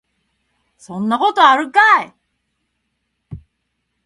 [0.79, 2.15] そんなことあるかい